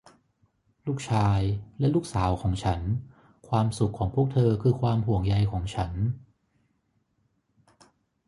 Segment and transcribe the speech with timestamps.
[0.87, 1.41] ลูกชาย
[1.79, 2.81] และลูกสาวของฉัน
[3.47, 5.91] ความสุขของพวกเธอคือความห่วงใยของฉัน